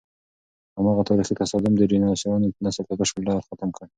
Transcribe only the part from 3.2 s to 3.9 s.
ډول ختم کړ.